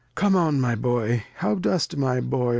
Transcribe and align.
Come 0.15 0.35
on 0.35 0.59
my 0.59 0.73
Boy, 0.73 1.25
how 1.35 1.53
dost 1.53 1.95
my 1.95 2.21
Boy 2.21 2.49